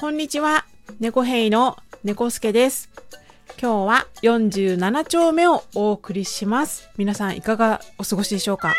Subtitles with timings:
[0.00, 0.64] こんにちは。
[0.98, 2.88] 猫ヘイの猫助です。
[3.60, 6.88] 今日は47丁目をお送りします。
[6.96, 8.74] 皆さんいかがお過ごしでしょうか？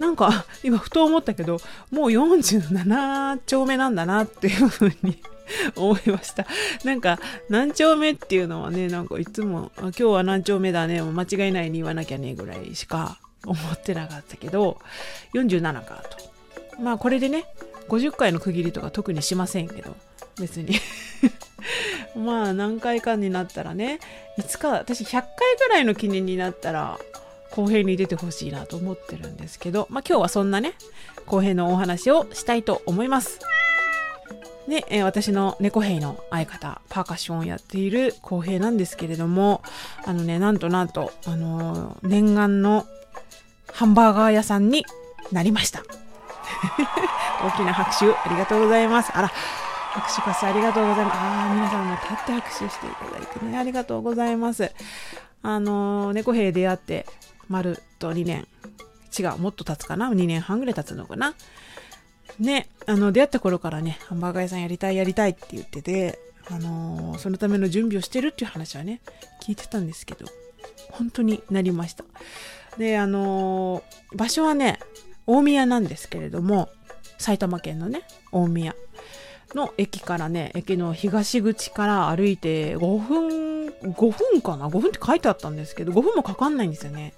[0.00, 1.58] なんか今ふと思ったけど、
[1.90, 5.20] もう47丁目なんだなっていうふうに
[5.76, 6.46] 思いました。
[6.82, 7.20] なんか
[7.50, 14.78] 何丁目っていうのはね、なんかいつも今日は何丁目だね、間違いないに言わなきゃねぐらいしか思ってなかったけど、
[15.34, 16.80] 47かと。
[16.80, 17.44] まあこれでね、
[17.90, 19.94] 50回の区切りとか特にしませんけど、
[20.38, 20.78] 別に。
[22.16, 23.98] まあ何回かになったらね、
[24.38, 25.26] いつか私100回
[25.58, 26.98] ぐらいの記念になったら、
[27.50, 30.74] 後編に出てほしいなと思ってるんですけど、まあ今日はそんなね、
[31.26, 33.40] 後編のお話をしたいと思います。
[34.68, 39.62] で、えー私の猫兵の相方、パーカッションをやっている公平なんですけれども、
[40.04, 42.86] あのね、なんとなんと、あのー念願の
[43.72, 44.84] ハンバーガー屋さんに
[45.32, 45.82] なりました。
[47.44, 49.10] 大きな拍手ありがとうございます。
[49.14, 49.32] あら、
[49.94, 51.14] 拍手パスありがとうございます。
[51.16, 54.72] ああ、皆さんも立って拍手していただいてね、ありがとうございます。
[55.42, 57.06] あのー猫兵出会って、
[57.48, 58.48] 丸と2年。
[59.16, 61.34] 違う、もっと経つかな ?2 年半ぐらい経つのかな？
[62.40, 66.18] ね、あの、出会った頃からね、ハンバーガー屋さんやりたいやりたいって言ってて、
[66.50, 69.00] あのーそのための準備をしてるっていう話はね、
[69.42, 70.26] 聞いてたんですけど、
[70.90, 72.04] 本当になりました。
[72.78, 74.80] で、あのー場所はね、
[75.28, 76.68] 大宮なんですけれども、
[77.18, 78.02] 埼玉県のね、
[78.32, 78.74] 大宮
[79.54, 87.14] の駅からね、駅の東口から歩いて5分、5分かな ?5 分って書いてあったんですけど、5分もかかんないんですよね。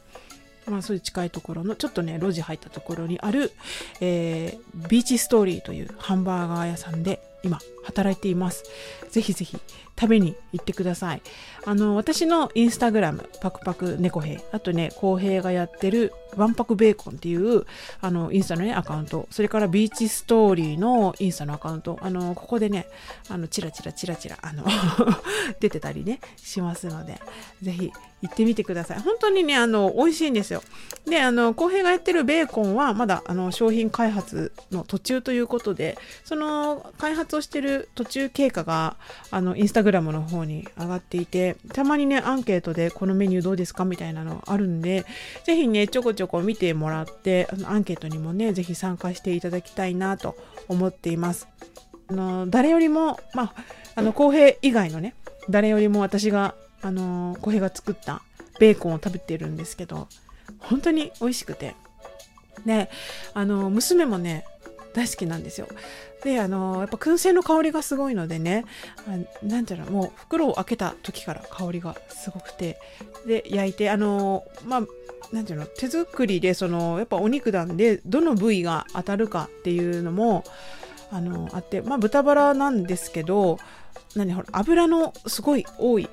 [0.66, 3.52] まあそういう近いところの、ちょっとね、路地入ったところにある、
[4.00, 8.64] えービーチストーリーというハンバーガー屋さんで今働いています。
[9.10, 9.58] ぜひぜひ
[9.98, 11.22] 食べに行ってください。
[11.64, 17.64] あの、私のインスタグラム、パクパク猫兵、あとね、公平がやってるワンパクベーコンっていう、
[18.00, 22.86] あの、インスタのね、アカウント、それからビーチストーリーのインスタのアカウント、あの、ここでね、
[23.30, 24.64] あの、チラチラチラチラ、あの、
[25.60, 27.18] 出てたりね、しますので、
[27.62, 29.00] ぜひ行ってみてください。
[29.00, 30.62] 本当にね、あの、美味しいんですよ。
[31.06, 38.96] で、あの、公平がやってるベーコンは、まだ、あの、商品開発の途中ということで、その、開発をしてる途中経過が、
[39.30, 45.04] あの、インスタグラムの方に上がっていて、たまにね、アンケートで、このメニューどうですかみたいなのあるんで、
[45.44, 50.36] ぜひね、ちょこちょこ見てもらって、あのアンケートにもね、ぜひ参加していただきたいなと
[50.68, 51.48] 思っています。
[52.08, 53.54] あの、誰よりも、まあ、
[53.96, 55.14] あの、公平以外のね、
[55.50, 58.22] 誰よりも私が、あの、公平が作った
[58.58, 60.08] ベーコンを食べてるんですけど、
[60.58, 61.74] 本当に美味しくて。
[62.64, 62.90] で、
[63.34, 64.44] あの、娘もね、
[64.96, 65.68] 大好きなんですよ。
[66.24, 68.64] で、あの、やっぱ燻製の香りがすごいのでね、
[69.06, 72.78] あなんていうの、もう袋を開けた時から香りがすごくて、
[73.26, 74.82] で、焼いて、あの、まあ、
[75.32, 80.44] なんていうの、手作りで、その、やっぱお肉なんで、どの部位が当たるかっていうのも、
[81.10, 83.58] あの、あって、まあ、豚バラなんですけど、
[84.14, 86.08] 何、ほら、油のすごい多い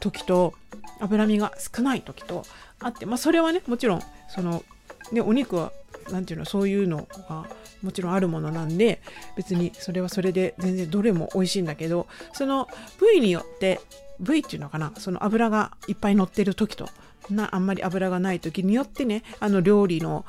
[0.00, 0.54] 時と、
[1.00, 2.42] 脂身が少ない時と
[2.80, 4.64] あって、まあ、それはね、もちろん、その、
[5.12, 5.72] ね、お肉は、
[6.10, 7.46] なんていうの、そういうのが、
[7.82, 9.00] もちろんあるものなんで、
[9.36, 13.80] 別にそれはそれで全然どれも美味しいんだけど、その部位によって、
[14.20, 16.88] 部位っていうのかな、その油がいっぱい乗ってる時と、
[17.30, 20.24] なあんまり油がない時によってね、あの料理の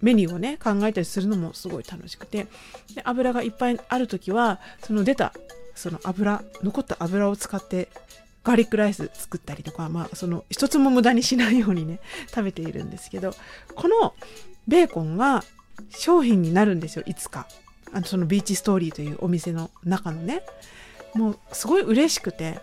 [0.00, 2.46] メニューをね、考えたりするのもすごい楽しくて、
[2.94, 5.32] で油がいっぱいある時は、その出た、
[5.74, 7.88] その油、残った油を使って、
[8.44, 13.34] ガーリックライス作ったりとか、まあ、その一つも無駄にしないようにね、食べているんですけど、
[13.74, 14.14] この
[14.68, 15.44] ベーコンが
[15.90, 17.46] 商品になるんですよ、いつか。
[17.92, 20.42] あのそのビーチストーリーというお店の中のね。
[21.14, 22.58] もうすごい嬉しくて、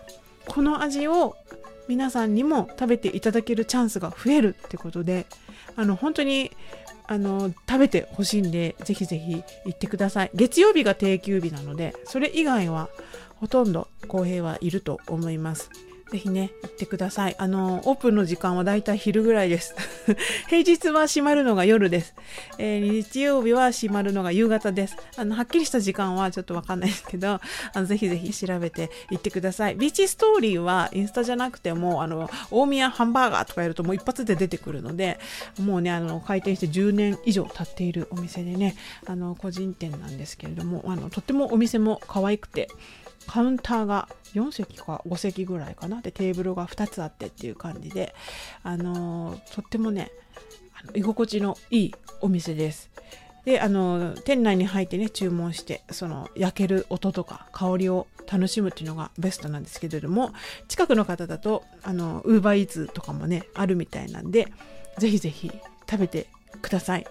[0.46, 1.36] この味を
[1.88, 5.26] 皆さんにも食べていただけるチャンスが増えるってことで、
[5.76, 6.50] あの、本当に、
[7.06, 10.30] あの、食べてほしいんで、ぜひぜひ行ってください。
[10.34, 12.88] 月曜日が定休日なので、それ以外は
[13.36, 15.70] ほとんど公平はいると思います。
[16.10, 17.36] ぜひね、行ってください。
[17.38, 19.76] あの、オープンの時間はだいたい昼ぐらいです。
[20.50, 22.14] 平日は閉まるのが夜です。
[22.58, 24.96] えー日曜日は閉まるのが夕方です。
[25.16, 27.40] あの、はっきりした時間はちょっとわかんないですけど、あ
[27.76, 29.76] のぜひぜひ調べて行ってください。
[29.76, 35.20] ビーチストーリーはインスタじゃなくても、あの、大宮ハンバーガーとかやるともう一発で出てくるので、
[35.60, 38.74] もうね、あの、開店して10年以上経っているお店でね、
[39.06, 42.68] あの、個人店なんですけれども、あの、とってもお店も可愛くて、
[43.26, 46.00] カウンターが4席か5席ぐらいかな。
[46.00, 48.14] でテーブルが2つあってっていう感じで。
[48.62, 50.10] あのーとってもね
[50.74, 52.90] あの居心地のいいお店です。
[53.44, 60.32] であの店内に入ってね注文してその焼ける音とか香りを楽しむっていうのがベストなんですけれども
[60.68, 64.52] 近くの方だとあのウーバーイーツとかもねあるみたいなんで
[64.98, 65.50] ぜひぜひ
[65.90, 66.26] 食べて
[66.60, 67.06] ください。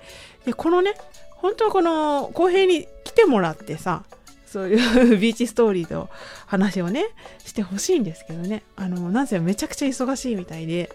[0.46, 0.94] でこのね
[1.32, 4.04] 本当はこの公平に来てもらってさ
[4.50, 6.10] そういうビーチストーリーと
[6.48, 7.06] 話をね
[7.46, 8.64] してほしいんですけどね。
[8.76, 10.90] あのなぜめちゃくちゃ忙しいみたいで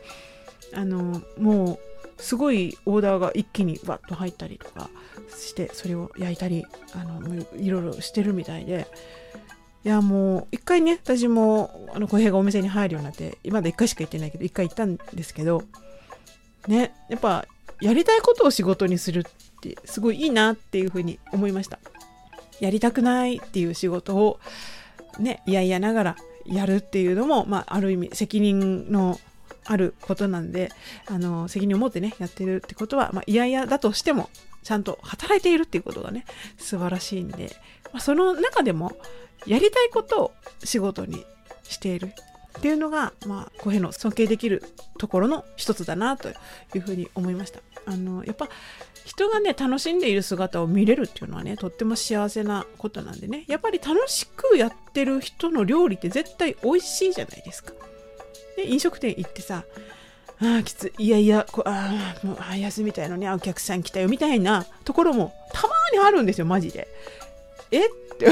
[0.74, 1.78] あのもう
[2.22, 4.90] すごいオーダーが一気にバッと入ったりとか
[5.30, 6.64] してそれを焼いたり
[6.94, 8.88] あのいろいろしてるみたいで。
[9.84, 15.62] いやもう一回ね私もあの小平がお店に入るようになってまだ一回しか行ってないけど一回行ったんですけど
[16.68, 17.46] ねやっぱ
[17.82, 19.22] やりたいことを仕事にするっ
[19.60, 21.78] てすごいいいなっていうふうに思いました。
[22.60, 24.40] やりたくないっていう仕事を
[25.18, 26.16] ねいやいやながら
[26.46, 29.18] やるっていうのも、まあ、ある意味責任の
[29.64, 30.70] あることなんで
[31.06, 34.28] あの責任を持ってねやってるってことは、まあ、いやいやだとしても
[34.62, 36.24] ちゃんと働いているっていうことがね
[36.58, 37.56] 素晴らしいんで、
[37.92, 38.92] まあ、その中でも
[39.46, 41.24] やりたいことを仕事に
[41.62, 42.12] している
[42.58, 44.62] っていうのが、まあ、小平の尊敬できる
[44.98, 46.32] ところの一つだなとい
[46.78, 47.60] うふうに思いました。
[47.86, 48.48] あのやっぱ
[49.04, 53.44] 人がね楽しんでいる姿を見れるっていうのはねとっても幸せなことなんでね。
[53.48, 57.72] やっぱり楽しくやってる人の料理って絶対美味しいじゃないですか。
[58.56, 59.64] で飲食店行ってさ
[60.40, 61.04] ああきつい。
[61.04, 66.88] いやいやこあもうあ休みたいのにお客さん来たよみたいなところもたまにあるんですよマジで。
[67.70, 67.86] え？
[67.86, 68.26] って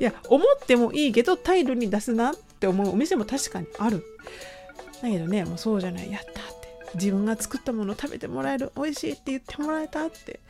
[0.00, 4.04] いや思ってもいいけど態度に出すなって思うお店も確かにある。
[5.00, 6.10] だけどねもうそうじゃない。
[6.10, 6.57] やったって
[6.94, 10.40] 自分が作ったもの食べてもらえる美味しいって言ってもらえたって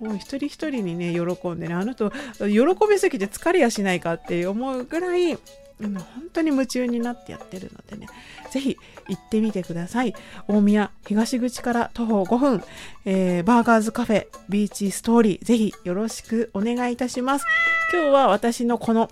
[0.00, 5.38] もう一人一人にね喜んでねあの人喜びすぎて疲れやしないかって思うぐらい
[5.80, 8.06] 本当に夢中になってやってるのでね、
[8.50, 8.76] ぜひ
[9.08, 10.14] 行ってみてください。
[10.46, 12.64] 大宮東口から徒歩5分、
[13.04, 17.44] えー、バーガーズカフェビーチストーリー、ぜひよろしくお願いいたします。
[17.92, 19.10] 今日は私のこの、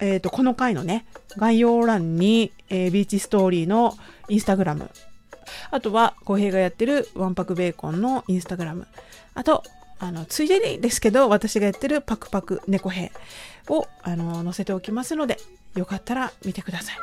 [0.00, 1.06] えっ、ー、と、この回のね、
[1.36, 3.96] 概要欄に、えー、ビーチストーリーの
[4.28, 4.90] インスタグラム、
[5.70, 8.86] あとは、浩平がやってるワンパクベーコンのインスタグラム、
[9.34, 9.62] あと、
[9.98, 13.12] あの、ついでにですけど、私がやってるパクパク猫兵
[13.68, 15.38] を、あの、載せておきますので、
[15.74, 16.96] よかったら見てください。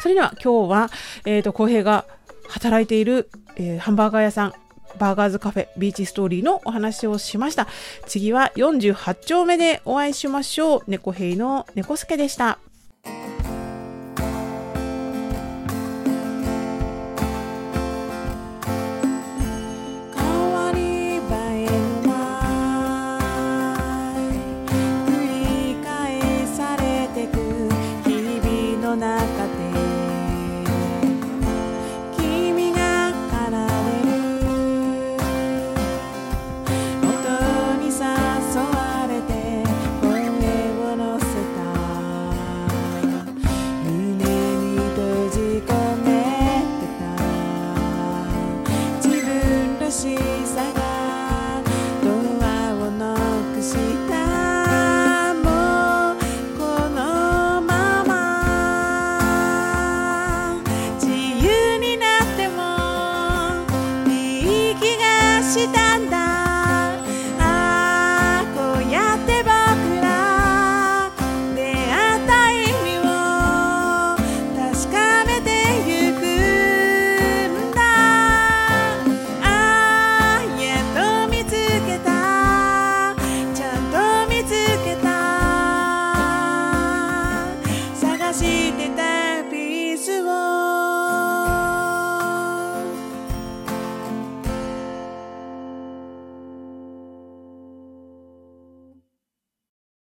[0.00, 0.90] それでは今日は、
[1.24, 2.04] えっ、ー、と、浩平が
[2.48, 4.52] 働いている、えー、ハンバーガー屋さん、
[4.98, 7.66] バーガーズカフェビーチストーリーのお話をしました。
[8.06, 10.82] 次は48丁目でお会いしましょう。
[10.86, 12.58] 猫兵の猫助でした。